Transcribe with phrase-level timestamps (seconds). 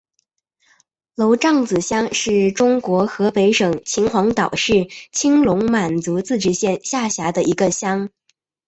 [1.13, 8.09] 娄杖子乡是中国河北省秦皇岛市青龙满族自治县下辖的一个乡。